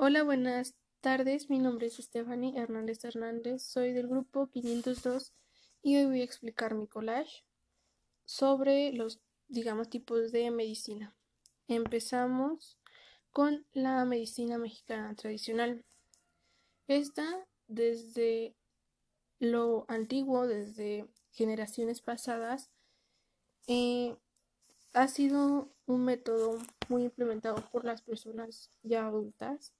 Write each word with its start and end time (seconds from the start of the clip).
Hola, 0.00 0.22
buenas 0.22 0.76
tardes. 1.00 1.50
Mi 1.50 1.58
nombre 1.58 1.88
es 1.88 1.96
Stephanie 1.96 2.56
Hernández 2.56 3.04
Hernández. 3.04 3.64
Soy 3.64 3.92
del 3.92 4.06
grupo 4.06 4.46
502 4.46 5.32
y 5.82 5.96
hoy 5.96 6.04
voy 6.06 6.20
a 6.20 6.24
explicar 6.24 6.76
mi 6.76 6.86
collage 6.86 7.44
sobre 8.24 8.92
los, 8.92 9.20
digamos, 9.48 9.90
tipos 9.90 10.30
de 10.30 10.52
medicina. 10.52 11.16
Empezamos 11.66 12.78
con 13.32 13.66
la 13.72 14.04
medicina 14.04 14.56
mexicana 14.56 15.16
tradicional. 15.16 15.84
Esta, 16.86 17.44
desde 17.66 18.54
lo 19.40 19.84
antiguo, 19.88 20.46
desde 20.46 21.08
generaciones 21.32 22.02
pasadas, 22.02 22.70
eh, 23.66 24.16
ha 24.92 25.08
sido 25.08 25.74
un 25.86 26.04
método 26.04 26.56
muy 26.88 27.02
implementado 27.02 27.56
por 27.72 27.84
las 27.84 28.00
personas 28.02 28.70
ya 28.84 29.04
adultas 29.04 29.74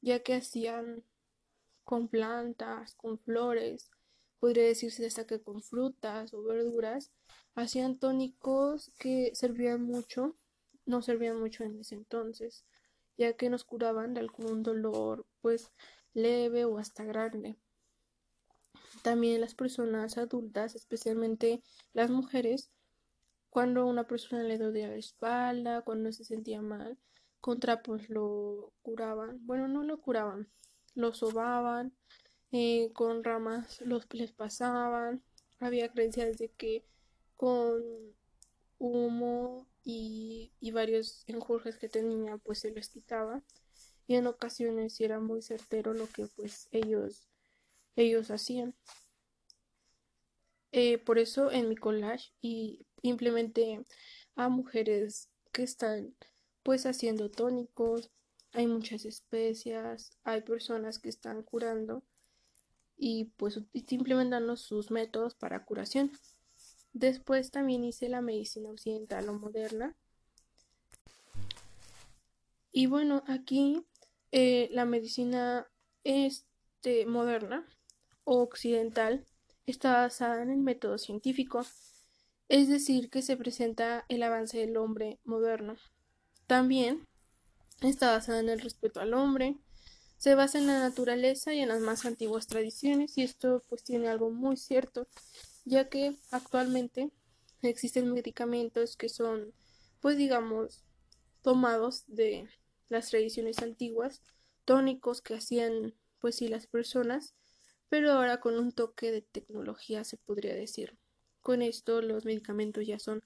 ya 0.00 0.22
que 0.22 0.34
hacían 0.34 1.02
con 1.84 2.08
plantas, 2.08 2.94
con 2.94 3.18
flores, 3.18 3.90
podría 4.40 4.64
decirse 4.64 5.06
hasta 5.06 5.26
que 5.26 5.40
con 5.40 5.62
frutas 5.62 6.34
o 6.34 6.42
verduras, 6.42 7.10
hacían 7.54 7.98
tónicos 7.98 8.92
que 8.98 9.34
servían 9.34 9.82
mucho, 9.82 10.36
no 10.86 11.02
servían 11.02 11.40
mucho 11.40 11.64
en 11.64 11.80
ese 11.80 11.94
entonces, 11.94 12.64
ya 13.16 13.32
que 13.34 13.50
nos 13.50 13.64
curaban 13.64 14.14
de 14.14 14.20
algún 14.20 14.62
dolor 14.62 15.26
pues 15.40 15.70
leve 16.14 16.64
o 16.64 16.78
hasta 16.78 17.04
grande. 17.04 17.56
También 19.02 19.40
las 19.40 19.54
personas 19.54 20.18
adultas, 20.18 20.74
especialmente 20.74 21.62
las 21.92 22.10
mujeres, 22.10 22.70
cuando 23.50 23.86
una 23.86 24.06
persona 24.06 24.42
le 24.42 24.58
dolía 24.58 24.88
la 24.88 24.96
espalda, 24.96 25.82
cuando 25.82 26.12
se 26.12 26.24
sentía 26.24 26.60
mal, 26.62 26.98
con 27.40 27.60
trapos 27.60 28.08
lo 28.08 28.72
curaban, 28.82 29.38
bueno, 29.46 29.68
no 29.68 29.82
lo 29.82 30.00
curaban, 30.00 30.48
lo 30.94 31.14
sobaban, 31.14 31.92
eh, 32.52 32.90
con 32.92 33.24
ramas 33.24 33.80
los 33.82 34.06
les 34.12 34.32
pasaban, 34.32 35.22
había 35.60 35.90
creencias 35.90 36.38
de 36.38 36.50
que 36.50 36.84
con 37.36 37.82
humo 38.78 39.66
y, 39.84 40.52
y 40.60 40.70
varios 40.72 41.24
enjurjes 41.26 41.78
que 41.78 41.88
tenía 41.88 42.36
pues 42.38 42.60
se 42.60 42.70
les 42.70 42.88
quitaba 42.90 43.42
y 44.06 44.16
en 44.16 44.26
ocasiones 44.26 45.00
era 45.00 45.20
muy 45.20 45.42
certero 45.42 45.94
lo 45.94 46.08
que 46.08 46.26
pues 46.36 46.68
ellos 46.72 47.28
ellos 47.96 48.30
hacían. 48.30 48.74
Eh, 50.72 50.98
por 50.98 51.18
eso 51.18 51.50
en 51.50 51.68
mi 51.68 51.76
collage 51.76 52.32
y 52.40 52.86
implementé 53.02 53.84
a 54.36 54.48
mujeres 54.48 55.30
que 55.52 55.62
están 55.62 56.14
pues 56.68 56.84
haciendo 56.84 57.30
tónicos, 57.30 58.10
hay 58.52 58.66
muchas 58.66 59.06
especias, 59.06 60.10
hay 60.22 60.42
personas 60.42 60.98
que 60.98 61.08
están 61.08 61.42
curando 61.42 62.02
y 62.94 63.32
pues 63.38 63.58
implementando 63.72 64.54
sus 64.58 64.90
métodos 64.90 65.34
para 65.34 65.64
curación. 65.64 66.12
Después 66.92 67.50
también 67.50 67.84
hice 67.84 68.10
la 68.10 68.20
medicina 68.20 68.68
occidental 68.68 69.30
o 69.30 69.32
moderna. 69.32 69.96
Y 72.70 72.84
bueno, 72.84 73.24
aquí 73.28 73.86
eh, 74.30 74.68
la 74.70 74.84
medicina 74.84 75.70
este, 76.04 77.06
moderna 77.06 77.66
o 78.24 78.42
occidental 78.42 79.24
está 79.64 80.02
basada 80.02 80.42
en 80.42 80.50
el 80.50 80.58
método 80.58 80.98
científico, 80.98 81.64
es 82.50 82.68
decir, 82.68 83.08
que 83.08 83.22
se 83.22 83.38
presenta 83.38 84.04
el 84.10 84.22
avance 84.22 84.58
del 84.58 84.76
hombre 84.76 85.18
moderno 85.24 85.78
también 86.48 87.06
está 87.82 88.10
basada 88.10 88.40
en 88.40 88.48
el 88.48 88.60
respeto 88.60 89.00
al 89.00 89.14
hombre, 89.14 89.56
se 90.16 90.34
basa 90.34 90.58
en 90.58 90.66
la 90.66 90.80
naturaleza 90.80 91.54
y 91.54 91.60
en 91.60 91.68
las 91.68 91.80
más 91.80 92.04
antiguas 92.06 92.48
tradiciones 92.48 93.16
y 93.18 93.22
esto 93.22 93.62
pues 93.68 93.84
tiene 93.84 94.08
algo 94.08 94.30
muy 94.30 94.56
cierto, 94.56 95.06
ya 95.64 95.88
que 95.88 96.16
actualmente 96.32 97.10
existen 97.62 98.12
medicamentos 98.12 98.96
que 98.96 99.08
son 99.10 99.52
pues 100.00 100.16
digamos 100.16 100.82
tomados 101.42 102.04
de 102.06 102.48
las 102.88 103.10
tradiciones 103.10 103.58
antiguas, 103.58 104.22
tónicos 104.64 105.20
que 105.20 105.34
hacían 105.34 105.94
pues 106.18 106.36
sí 106.36 106.48
las 106.48 106.66
personas, 106.66 107.34
pero 107.90 108.12
ahora 108.12 108.40
con 108.40 108.58
un 108.58 108.72
toque 108.72 109.12
de 109.12 109.20
tecnología 109.20 110.02
se 110.02 110.16
podría 110.16 110.54
decir. 110.54 110.96
Con 111.42 111.60
esto 111.60 112.00
los 112.00 112.24
medicamentos 112.24 112.86
ya 112.86 112.98
son 112.98 113.22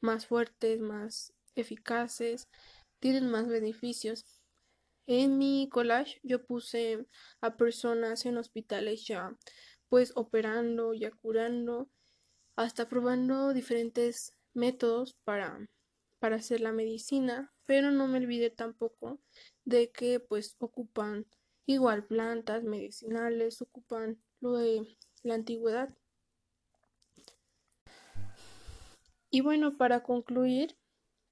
más 0.00 0.26
fuertes, 0.26 0.80
más 0.80 1.32
eficaces, 1.56 2.48
tienen 3.00 3.30
más 3.30 3.48
beneficios. 3.48 4.24
En 5.06 5.38
mi 5.38 5.68
collage 5.70 6.18
yo 6.22 6.44
puse 6.46 7.06
a 7.40 7.56
personas 7.56 8.24
en 8.26 8.38
hospitales 8.38 9.06
ya 9.06 9.36
pues 9.88 10.12
operando, 10.16 10.92
ya 10.94 11.10
curando, 11.10 11.88
hasta 12.56 12.88
probando 12.88 13.52
diferentes 13.52 14.36
métodos 14.52 15.14
para, 15.24 15.68
para 16.18 16.36
hacer 16.36 16.60
la 16.60 16.72
medicina, 16.72 17.52
pero 17.66 17.90
no 17.90 18.08
me 18.08 18.18
olvidé 18.18 18.50
tampoco 18.50 19.20
de 19.64 19.90
que 19.92 20.20
pues 20.20 20.56
ocupan 20.58 21.26
igual 21.66 22.06
plantas 22.06 22.64
medicinales, 22.64 23.62
ocupan 23.62 24.22
lo 24.40 24.54
de 24.54 24.96
la 25.22 25.34
antigüedad. 25.34 25.96
Y 29.30 29.40
bueno, 29.40 29.76
para 29.76 30.02
concluir, 30.02 30.76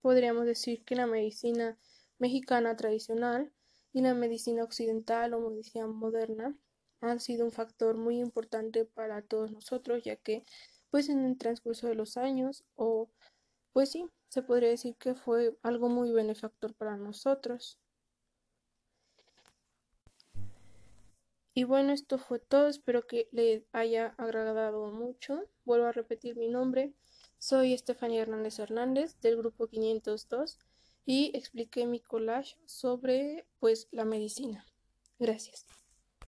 podríamos 0.03 0.45
decir 0.45 0.85
que 0.85 0.97
la 0.97 1.07
medicina 1.07 1.79
mexicana 2.19 2.77
tradicional 2.77 3.53
y 3.93 4.03
la 4.03 4.15
medicina 4.15 4.65
occidental 4.65 5.33
o 5.35 5.51
medicina 5.51 5.87
moderna 5.87 6.55
han 7.01 7.21
sido 7.21 7.45
un 7.45 7.53
factor 7.53 7.97
muy 7.97 8.19
importante 8.21 8.85
para 8.85 9.23
todos 9.23 9.51
nosotros, 9.51 10.05
ya 10.05 10.17
que 10.17 10.45
pues 10.91 11.09
en 11.09 11.25
el 11.25 11.39
transcurso 11.39 11.89
de 11.89 11.95
los 11.95 12.17
años 12.17 12.65
o 12.77 13.09
pues 13.73 13.91
sí, 13.91 14.09
se 14.29 14.43
podría 14.43 14.69
decir 14.69 14.97
que 14.97 15.15
fue 15.15 15.57
algo 15.63 15.89
muy 15.89 16.13
benefactor 16.13 16.75
para 16.75 16.97
nosotros. 16.97 17.79
Y 21.55 21.65
bueno, 21.65 21.93
esto 21.93 22.19
fue 22.19 22.39
todo, 22.39 22.69
espero 22.69 23.07
que 23.07 23.29
les 23.31 23.65
haya 23.73 24.15
agradado 24.17 24.91
mucho. 24.91 25.45
Vuelvo 25.65 25.87
a 25.87 25.93
repetir 25.93 26.37
mi 26.37 26.49
nombre, 26.49 26.95
soy 27.43 27.73
Estefanía 27.73 28.23
Hernández 28.23 28.61
Hernández 28.61 29.21
del 29.21 29.37
grupo 29.37 29.67
502 29.67 30.61
y 31.05 31.37
expliqué 31.37 31.87
mi 31.87 31.99
collage 31.99 32.57
sobre 32.67 33.49
pues 33.59 33.89
la 33.91 34.05
medicina. 34.05 34.65
Gracias. 35.19 35.67